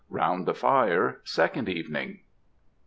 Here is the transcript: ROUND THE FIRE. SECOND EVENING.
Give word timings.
ROUND 0.09 0.47
THE 0.47 0.55
FIRE. 0.55 1.21
SECOND 1.25 1.69
EVENING. 1.69 2.21